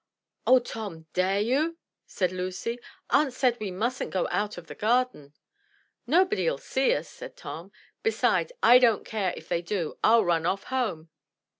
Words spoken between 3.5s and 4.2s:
we mustn't